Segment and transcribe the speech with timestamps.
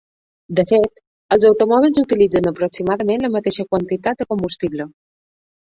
[0.59, 0.87] De fet,
[1.35, 4.93] els automòbils utilitzen aproximadament la mateixa quantitat de combustible.